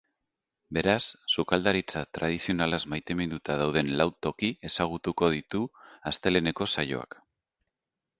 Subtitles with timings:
[0.75, 1.01] Beraz,
[1.33, 5.61] sukaldaritza tradizionalaz maiteminduta dauden lau toki ezagutuko ditu
[6.13, 7.19] asteleheneko saioak.